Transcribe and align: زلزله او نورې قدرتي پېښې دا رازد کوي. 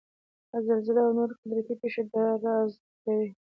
زلزله 0.65 1.01
او 1.05 1.11
نورې 1.17 1.33
قدرتي 1.39 1.73
پېښې 1.81 2.03
دا 2.13 2.23
رازد 2.43 2.81
کوي. 3.03 3.27